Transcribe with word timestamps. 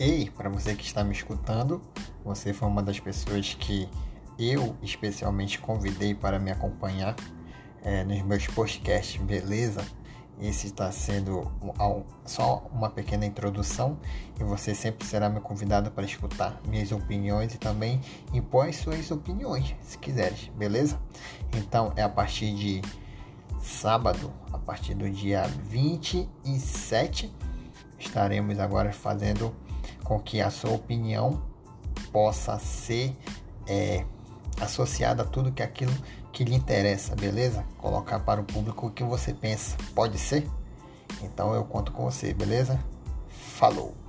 Ei, 0.00 0.30
para 0.30 0.48
você 0.48 0.76
que 0.76 0.84
está 0.84 1.02
me 1.02 1.12
escutando, 1.12 1.82
você 2.24 2.52
foi 2.52 2.68
uma 2.68 2.80
das 2.80 3.00
pessoas 3.00 3.54
que 3.54 3.88
eu 4.38 4.76
especialmente 4.80 5.58
convidei 5.58 6.14
para 6.14 6.38
me 6.38 6.52
acompanhar 6.52 7.16
é, 7.82 8.04
nos 8.04 8.22
meus 8.22 8.46
podcasts, 8.46 9.20
beleza? 9.20 9.84
Esse 10.40 10.68
está 10.68 10.92
sendo 10.92 11.50
só 12.24 12.64
uma 12.72 12.88
pequena 12.88 13.26
introdução 13.26 13.98
e 14.38 14.44
você 14.44 14.72
sempre 14.72 15.04
será 15.04 15.28
meu 15.28 15.40
convidado 15.40 15.90
para 15.90 16.04
escutar 16.04 16.60
minhas 16.68 16.92
opiniões 16.92 17.52
e 17.54 17.58
também 17.58 18.00
impor 18.32 18.72
suas 18.72 19.10
opiniões, 19.10 19.74
se 19.82 19.98
quiseres, 19.98 20.48
beleza? 20.56 20.96
Então 21.56 21.92
é 21.96 22.04
a 22.04 22.08
partir 22.08 22.54
de 22.54 22.82
sábado, 23.60 24.32
a 24.52 24.58
partir 24.58 24.94
do 24.94 25.10
dia 25.10 25.42
27, 25.64 27.34
estaremos 27.98 28.60
agora 28.60 28.92
fazendo 28.92 29.52
com 30.08 30.18
que 30.18 30.40
a 30.40 30.50
sua 30.50 30.70
opinião 30.70 31.42
possa 32.10 32.58
ser 32.58 33.14
é, 33.66 34.04
associada 34.58 35.22
a 35.22 35.26
tudo 35.26 35.52
que 35.52 35.62
aquilo 35.62 35.92
que 36.32 36.44
lhe 36.44 36.54
interessa, 36.54 37.14
beleza? 37.14 37.64
Colocar 37.76 38.20
para 38.20 38.40
o 38.40 38.44
público 38.44 38.86
o 38.86 38.90
que 38.90 39.04
você 39.04 39.34
pensa. 39.34 39.76
Pode 39.94 40.18
ser? 40.18 40.48
Então 41.22 41.54
eu 41.54 41.64
conto 41.64 41.92
com 41.92 42.04
você, 42.04 42.32
beleza? 42.32 42.82
Falou! 43.28 44.07